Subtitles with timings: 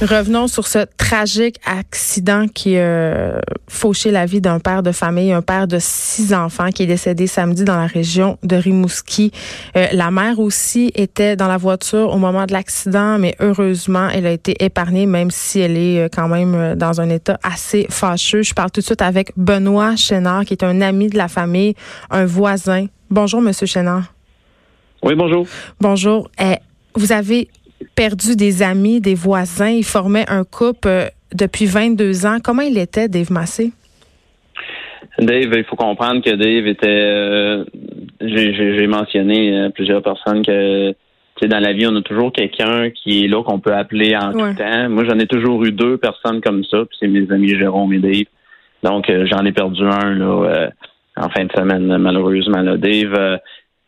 [0.00, 5.42] Revenons sur ce tragique accident qui a fauché la vie d'un père de famille, un
[5.42, 9.32] père de six enfants qui est décédé samedi dans la région de Rimouski.
[9.76, 14.26] Euh, la mère aussi était dans la voiture au moment de l'accident, mais heureusement, elle
[14.26, 17.86] a été épargnée, même si elle est euh, quand même euh, dans un état assez
[17.90, 18.42] fâcheux.
[18.42, 21.74] Je parle tout de suite avec Benoît Chénard, qui est un ami de la famille,
[22.10, 22.86] un voisin.
[23.10, 24.04] Bonjour, Monsieur Chénard.
[25.02, 25.44] Oui, bonjour.
[25.80, 26.30] Bonjour.
[26.40, 26.54] Eh,
[26.94, 27.48] vous avez
[27.94, 29.68] perdu des amis, des voisins.
[29.70, 32.38] Ils formaient un couple euh, depuis 22 ans.
[32.42, 33.72] Comment il était, Dave Massé?
[35.18, 36.86] Dave, il faut comprendre que Dave était.
[36.88, 37.64] euh,
[38.20, 40.96] j'ai- mentionné à plusieurs personnes que tu
[41.42, 44.32] sais, dans la vie, on a toujours quelqu'un qui est là qu'on peut appeler en
[44.32, 44.50] Ouais.
[44.54, 44.88] tout temps.
[44.88, 47.98] Moi, j'en ai toujours eu deux personnes comme ça, puis c'est mes amis Jérôme et
[47.98, 48.24] Dave.
[48.82, 50.68] Donc, euh, j'en ai perdu un là euh,
[51.16, 52.60] en fin de semaine, malheureusement.
[52.62, 52.76] Là.
[52.76, 53.36] Dave, euh,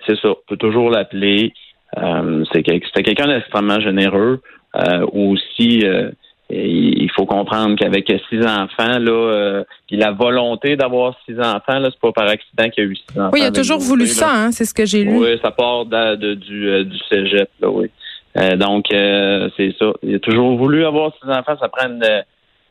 [0.06, 1.52] c'est ça, on peut toujours l'appeler.
[1.98, 4.40] Euh, C'était quelqu'un d'extrêmement généreux.
[4.76, 6.10] Euh, aussi, euh,
[6.48, 11.88] il faut comprendre qu'avec six enfants, là, euh, puis la volonté d'avoir six enfants, là,
[11.90, 13.30] c'est pas par accident qu'il y a eu six enfants.
[13.32, 15.18] Oui, il a toujours voulu ça, hein, c'est ce que j'ai lu.
[15.18, 17.90] Oui, ça part de, de- du, euh, du cégep, là, oui.
[18.36, 19.92] Euh, donc, euh, c'est ça.
[20.04, 21.56] Il a toujours voulu avoir six enfants.
[21.60, 22.04] Ça prend une,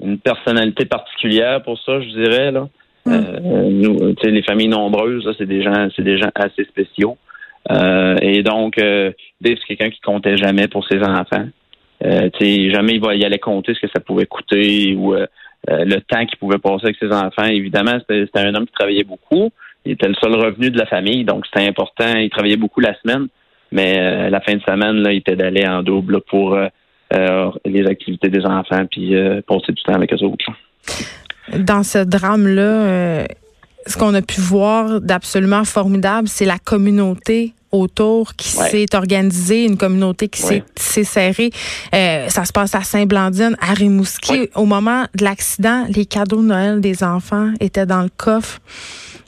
[0.02, 2.68] une personnalité particulière pour ça, je dirais, là.
[3.06, 3.12] Mm.
[3.14, 7.18] Euh, nous, tu sais, les familles nombreuses, c'est des gens, c'est des gens assez spéciaux.
[7.72, 11.48] Euh, et donc, euh, Dave, c'est quelqu'un qui comptait jamais pour ses enfants.
[12.04, 15.14] Euh, jamais il va y aller compter ce que ça pouvait coûter ou
[15.68, 17.44] le temps qu'il pouvait passer avec ses enfants.
[17.44, 19.50] Évidemment, c'était un homme qui travaillait beaucoup.
[19.86, 22.16] Il était le seul revenu de la famille, donc c'était important.
[22.16, 23.28] Il travaillait beaucoup la semaine,
[23.72, 26.58] mais la fin de semaine, il était d'aller en double pour
[27.66, 30.46] les activités des enfants puis euh, passer du temps avec eux autres.
[31.58, 33.26] Dans ce drame-là,
[33.86, 38.70] ce qu'on a pu voir d'absolument formidable, c'est la communauté autour qui Ouais.
[38.70, 40.64] s'est organisée, une communauté qui s'est
[40.98, 41.04] Ouais.
[41.04, 41.52] serrée.
[41.94, 44.32] Euh, ça se passe à Saint-Blandine, à Rimouski.
[44.32, 44.50] Ouais.
[44.56, 48.60] Au moment de l'accident, les cadeaux de Noël des enfants étaient dans le coffre.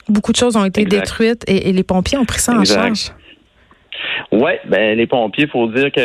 [0.09, 0.99] Beaucoup de choses ont été Exact.
[1.01, 3.11] détruites et, et les pompiers ont pris ça en charge.
[4.31, 6.01] Ouais, ben les pompiers, faut dire que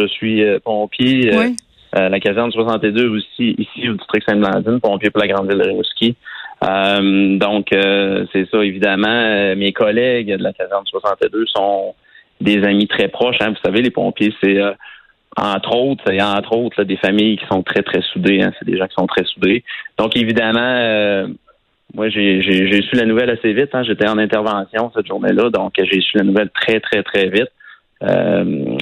[0.00, 1.34] je suis euh, pompier.
[1.34, 1.56] euh, Oui.
[1.96, 5.64] euh, la caserne 62 aussi, ici au district Sainte-Blandine, pompier pour la grande ville de
[5.68, 6.16] Rimouski.
[6.62, 9.08] Euh, donc, euh, c'est ça, évidemment.
[9.08, 11.94] euh, mes collègues de la caserne 62 sont
[12.40, 13.36] des amis très proches.
[13.40, 13.50] hein.
[13.50, 14.72] Vous savez, les pompiers, c'est euh,
[15.36, 18.42] entre autres, c'est entre autres là, des familles qui sont très, très soudées.
[18.42, 18.52] hein.
[18.58, 19.64] C'est des gens qui sont très soudés.
[19.98, 21.26] Donc, évidemment,
[21.94, 22.40] moi, j'ai
[22.82, 23.70] su la nouvelle assez vite.
[23.74, 23.82] hein.
[23.82, 27.48] J'étais en intervention cette journée-là, donc j'ai su la nouvelle très, très, très vite.
[28.02, 28.76] Euh,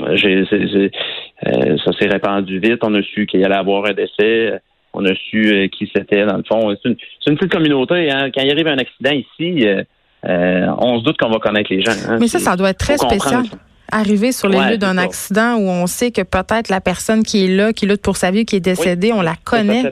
[1.46, 2.80] euh, ça s'est répandu vite.
[2.82, 4.60] On a su qu'il allait avoir un décès.
[4.94, 6.74] On a su euh, qui c'était, dans le fond.
[6.82, 6.88] C'est
[7.30, 8.10] une, petite communauté.
[8.10, 8.30] Hein.
[8.34, 9.82] Quand il arrive un accident ici, euh,
[10.26, 11.92] euh, on se doute qu'on va connaître les gens.
[12.08, 12.16] hein.
[12.20, 13.44] Mais ça, ça doit être très spécial.
[13.90, 17.44] Arriver sur les Ouais, lieux d'un accident où on sait que peut-être la personne qui
[17.44, 19.82] est là, qui lutte pour sa vie, qui est décédée, on la connaît.
[19.82, 19.90] Ça,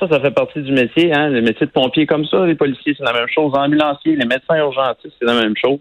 [0.00, 1.12] ça, ça fait partie du métier.
[1.14, 1.28] Hein?
[1.30, 3.52] Le métier de pompier comme ça, les policiers, c'est la même chose.
[3.54, 5.78] Les ambulanciers, les médecins urgentistes, c'est la même chose.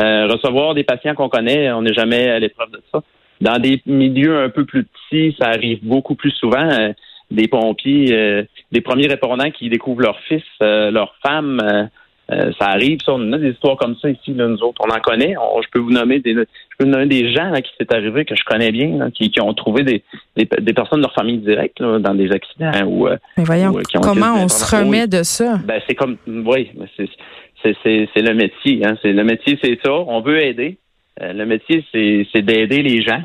[0.00, 3.00] Euh, recevoir des patients qu'on connaît, on n'est jamais à l'épreuve de ça.
[3.40, 6.68] Dans des milieux un peu plus petits, ça arrive beaucoup plus souvent.
[6.68, 6.92] euh,
[7.30, 8.42] des pompiers, euh,
[8.72, 11.84] des premiers répondants qui découvrent leur fils, euh, leur femme, euh,
[12.32, 12.98] euh, ça arrive.
[13.04, 14.80] Ça, on a des histoires comme ça ici, là, nous autres.
[14.84, 15.36] On en connaît.
[15.36, 16.40] On- je peux vous nommer des, je
[16.78, 19.30] peux vous nommer des gens là, qui s'est arrivé que je connais bien, là, qui,
[19.30, 20.02] qui ont trouvé des,
[20.36, 23.76] des, des personnes de leur famille directe là, dans des accidents ou euh, Mais voyons,
[23.78, 25.58] euh, qui ont comment on se remet de ça?
[25.64, 28.84] ben, c'est comme, oui, c'est, c'est, le métier.
[28.84, 28.96] Hein.
[29.02, 29.92] C'est, le métier, c'est ça.
[29.92, 30.78] On veut aider.
[31.22, 33.22] Euh, le métier, c'est, c'est d'aider les gens.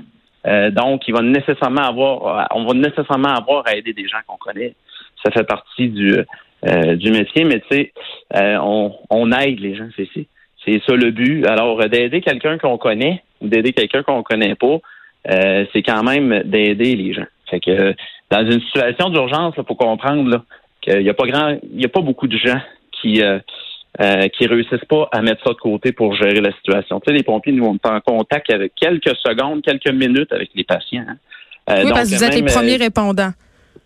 [0.47, 4.37] Euh, donc, il va nécessairement avoir, on va nécessairement avoir à aider des gens qu'on
[4.37, 4.73] connaît.
[5.23, 6.15] Ça fait partie du,
[6.67, 7.93] euh, du métier, mais tu sais,
[8.35, 9.87] euh, on, on aide les gens.
[9.95, 10.27] C'est, c'est,
[10.65, 11.45] c'est ça le but.
[11.45, 14.79] Alors, euh, d'aider quelqu'un qu'on connaît ou d'aider quelqu'un qu'on connaît pas,
[15.29, 17.27] euh, c'est quand même d'aider les gens.
[17.49, 17.93] Fait que euh,
[18.31, 20.43] dans une situation d'urgence, il faut comprendre
[20.81, 22.59] qu'il n'y a pas grand, il y a pas beaucoup de gens
[22.91, 23.21] qui
[23.99, 26.99] euh, qui réussissent pas à mettre ça de côté pour gérer la situation.
[26.99, 30.49] Tu sais, les pompiers, nous, on est en contact avec quelques secondes, quelques minutes avec
[30.55, 31.03] les patients.
[31.07, 31.17] hein.
[31.69, 33.31] Euh, oui, donc, parce que vous êtes les premiers euh, répondants.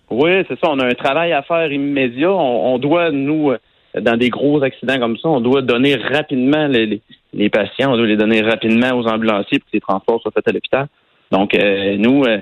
[0.10, 0.69] oui, c'est ça.
[0.69, 2.31] On a un travail à faire immédiat.
[2.31, 3.57] On, on doit, nous, euh,
[4.00, 7.02] dans des gros accidents comme ça, on doit donner rapidement les, les,
[7.34, 10.48] les patients, on doit les donner rapidement aux ambulanciers pour que les transports soient faits
[10.48, 10.88] à l'hôpital.
[11.31, 12.40] Donc, euh, nous, euh,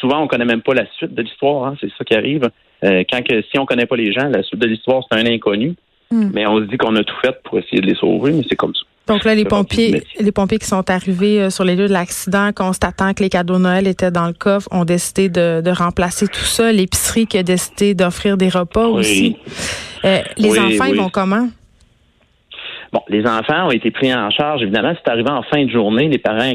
[0.00, 1.66] souvent, on connaît même pas la suite de l'histoire.
[1.66, 2.48] Hein, c'est ça qui arrive.
[2.84, 5.26] Euh, quand que, si on connaît pas les gens, la suite de l'histoire, c'est un
[5.26, 5.74] inconnu.
[6.10, 6.30] Hmm.
[6.32, 8.56] Mais on se dit qu'on a tout fait pour essayer de les sauver, mais c'est
[8.56, 8.82] comme ça.
[9.08, 12.50] Donc là, les pompiers, les pompiers qui sont arrivés euh, sur les lieux de l'accident,
[12.52, 16.26] constatant que les cadeaux de Noël étaient dans le coffre, ont décidé de, de remplacer
[16.26, 16.72] tout ça.
[16.72, 18.98] L'épicerie qui a décidé d'offrir des repas Oui.
[18.98, 19.36] aussi.
[20.04, 21.48] Euh, les Oui, enfants, ils vont comment?
[22.92, 24.62] Bon, les enfants ont été pris en charge.
[24.62, 26.08] Évidemment, c'est arrivé en fin de journée.
[26.08, 26.54] Les parents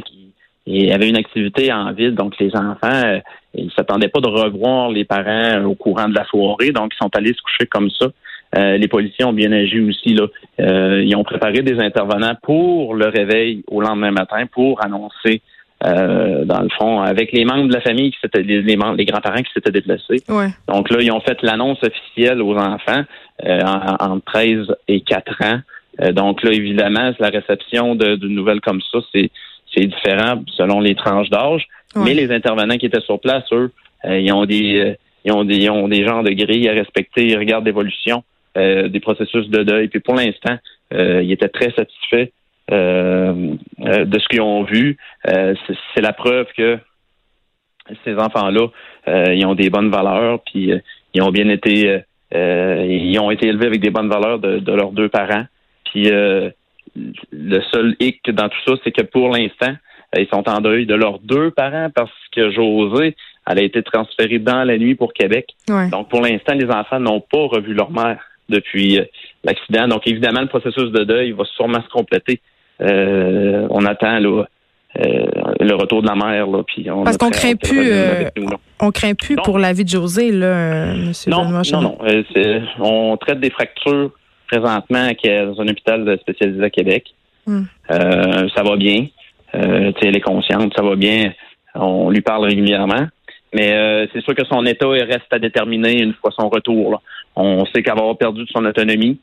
[0.65, 3.19] qui avaient une activité en ville, donc les enfants, euh,
[3.53, 7.09] ils s'attendaient pas de revoir les parents au courant de la soirée, donc ils sont
[7.15, 8.07] allés se coucher comme ça.
[8.56, 10.13] Euh, les policiers ont bien agi aussi.
[10.13, 10.27] Là.
[10.59, 15.42] Euh, ils ont préparé des intervenants pour le réveil au lendemain matin pour annoncer,
[15.86, 18.75] euh, dans le fond, avec les membres de la famille qui s'étaient les, les
[19.06, 20.21] grands-parents qui s'étaient déplacés.
[20.30, 20.50] Ouais.
[20.68, 23.03] Donc là, ils ont fait l'annonce officielle aux enfants
[23.45, 25.59] euh, en- entre 13 et 4 ans.
[26.01, 29.30] Euh, donc là, évidemment, la réception de, de nouvelles comme ça, c'est
[29.74, 31.65] c'est différent selon les tranches d'âge.
[31.95, 32.01] Ouais.
[32.03, 33.71] Mais les intervenants qui étaient sur place, eux,
[34.06, 37.25] euh, ils ont des ils ont des ils ont des genres de grilles à respecter,
[37.27, 38.24] ils regardent l'évolution
[38.56, 39.88] des processus de deuil.
[39.88, 40.57] Puis pour l'instant,
[40.94, 42.31] euh, ils étaient très satisfaits
[42.71, 43.56] euh,
[43.86, 44.98] euh, de ce qu'ils ont vu.
[45.27, 45.56] Euh,
[45.95, 46.77] c'est- la preuve que
[48.06, 48.68] ces enfants-là,
[49.07, 50.80] euh, ils ont des bonnes valeurs, puis euh,
[51.13, 52.00] ils ont bien été, euh,
[52.36, 55.45] euh, ils ont été élevés avec des bonnes valeurs de, de leurs deux parents.
[55.86, 56.50] Puis euh,
[57.31, 59.74] le seul hic dans tout ça, c'est que pour l'instant,
[60.15, 63.15] euh, ils sont en deuil de leurs deux parents parce que José,
[63.48, 65.48] elle a été transférée dans la nuit pour Québec.
[65.69, 65.89] Ouais.
[65.89, 69.06] Donc pour l'instant, les enfants n'ont pas revu leur mère depuis euh,
[69.44, 69.88] l'accident.
[69.88, 72.39] Donc évidemment, le processus de deuil va sûrement se compléter.
[72.81, 74.44] Euh, on attend là,
[75.00, 75.25] euh,
[75.59, 76.48] le retour de la mère.
[76.48, 78.30] Là, puis on Parce qu'on craint plus, euh.
[78.80, 79.44] On craint plus Non.
[79.44, 81.98] pour la vie de José, là, Monsieur Non, Benoît non, non.
[82.80, 84.12] On traite des fractures
[84.48, 87.06] présentement dans un hôpital spécialisé à Québec.
[87.45, 87.63] Hmm.
[87.89, 89.07] Ça va bien.
[89.53, 91.33] Elle est consciente, ça va bien.
[91.75, 93.07] On lui parle régulièrement.
[93.53, 96.92] Mais c'est sûr que son état reste à déterminer une fois son retour.
[96.92, 96.98] là.
[97.35, 99.19] On sait qu'elle va avoir perdu de son autonomie.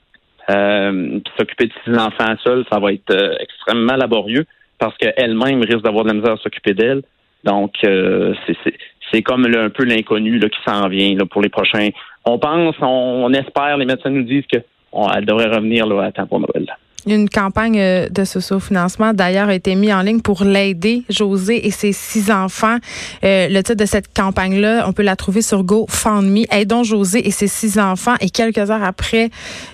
[0.50, 4.46] Euh, s'occuper de ses enfants seuls, ça va être euh, extrêmement laborieux
[4.78, 7.02] parce qu'elle-même risque d'avoir de la misère à s'occuper d'elle.
[7.44, 11.88] Donc, euh, c'est- comme un peu l'inconnu qui s'en vient pour les prochains.
[12.24, 14.58] On pense, on, on espère, les médecins nous disent que
[14.92, 16.66] on- elle devrait revenir là, à temps pour Noël.
[17.08, 21.70] Une campagne euh, de socio-financement, d'ailleurs, a été mise en ligne pour l'aider, José et
[21.70, 22.76] ses six enfants.
[23.24, 26.44] Euh, le titre de cette campagne-là, on peut la trouver sur GoFundMe.
[26.50, 28.14] Aidons José et ses six enfants.
[28.20, 29.30] Et quelques heures après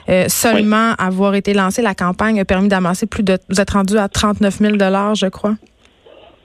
[0.08, 3.36] euh, seulement avoir été lancée, la campagne a permis d'amasser plus de...
[3.48, 5.54] Vous êtes rendu à 39 000 je crois.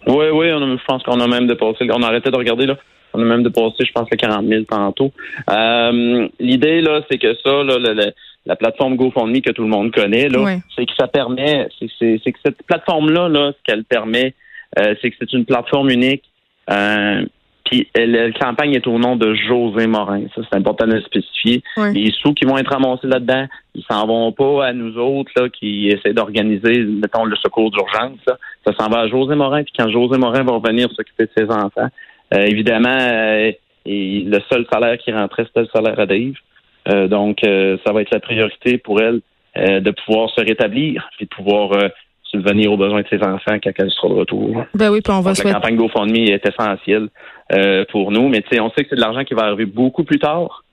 [0.08, 1.88] Oui, oui, on a- je pense qu'on a même dépassé.
[1.94, 2.78] On a arrêté de regarder là.
[3.20, 5.12] On a même dépassé, je pense, le 40 000 tantôt.
[5.50, 8.12] Euh, L'idée là, c'est que ça, là, le- le-
[8.46, 10.40] la plateforme GoFundMe que tout le monde connaît, là,
[10.76, 14.34] c'est que ça permet, c'est- que cette plateforme-là, là, ce qu'elle permet,
[14.80, 16.24] euh, c'est que c'est une plateforme unique.
[16.72, 17.26] Euh,
[17.66, 20.24] puis la campagne est au nom de José Morin.
[20.36, 21.62] Ça, c'est important de le spécifier.
[21.94, 23.46] Les sous qui vont être ramassés là-dedans,
[23.76, 28.18] ils s'en vont pas à nous autres là, qui essaient d'organiser, mettons, le secours d'urgence.
[28.28, 28.38] là.
[28.66, 29.62] Ça s'en va à José Morin.
[29.64, 31.90] Puis quand José Morin va revenir s'occuper de ses enfants,
[32.32, 33.52] évidemment, euh,
[33.86, 36.34] et le seul salaire qui rentrait, c'était le salaire à Dave.
[36.88, 39.22] Euh, donc, euh, ça va être la priorité pour elle
[39.58, 41.90] euh, de pouvoir se rétablir et de pouvoir euh,
[42.24, 44.64] subvenir aux besoins de ses enfants quand elle sera de retour.
[44.76, 45.54] Ben oui, puis on va Donc, la souhaiter...
[45.54, 47.10] campagne GoFundMe est essentielle
[47.54, 49.66] euh, pour nous, mais tu sais, on sait que c'est de l'argent qui va arriver
[49.66, 50.64] beaucoup plus tard.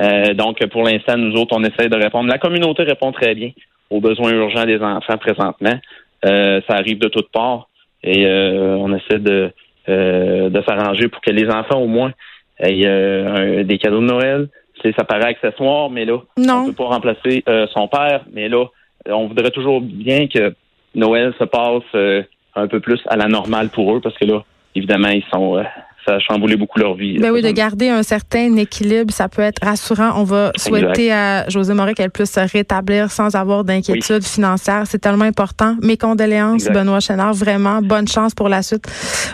[0.00, 2.28] Euh, donc, pour l'instant, nous autres, on essaie de répondre.
[2.28, 3.50] La communauté répond très bien
[3.90, 5.78] aux besoins urgents des enfants présentement.
[6.24, 7.68] Euh, ça arrive de toutes parts
[8.02, 9.50] et euh, on essaie de, euh,
[9.88, 12.12] de s'arranger pour que les enfants, au moins,
[12.58, 14.48] aient euh, un- des cadeaux de Noël.
[14.80, 16.62] C'est, ça paraît accessoire, mais là, Non.
[16.62, 18.64] on peut pas remplacer euh, son père, mais là,
[19.08, 20.54] on voudrait toujours bien que
[20.94, 22.22] Noël se passe euh,
[22.54, 24.42] un peu plus à la normale pour eux, parce que là,
[24.74, 25.62] évidemment, ils sont euh,
[26.06, 27.18] ça a chamboulé beaucoup leur vie.
[27.18, 30.12] Ben oui, de garder un certain équilibre, ça peut être rassurant.
[30.16, 34.82] On va souhaiter à José Moret qu'elle puisse se rétablir sans avoir d'inquiétude financière.
[34.86, 35.76] C'est tellement important.
[35.82, 36.74] Mes condoléances, Exact.
[36.74, 37.34] Benoît Chénard.
[37.34, 38.84] Vraiment, bonne chance pour la suite.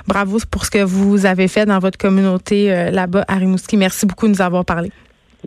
[0.06, 3.76] Bravo pour ce que vous avez fait dans votre communauté euh, là-bas à Rimouski.
[3.76, 4.90] Merci beaucoup de nous avoir parlé.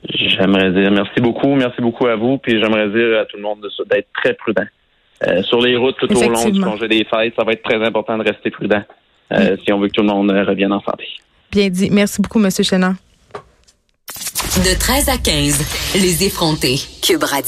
[0.09, 3.59] J'aimerais dire merci beaucoup, merci beaucoup à vous, puis j'aimerais dire à tout le monde
[3.89, 4.65] d'être très prudent.
[5.27, 7.85] Euh, sur les routes tout au long du congé des fêtes, ça va être très
[7.85, 8.81] important de rester prudent
[9.31, 11.05] euh, si on veut que tout le monde euh, revienne en santé.
[11.51, 11.89] Bien dit.
[11.89, 12.95] Merci beaucoup, Monsieur Chénard.
[14.57, 16.79] De 13 à 15, les effrontés.
[17.01, 17.39] Cube Radio.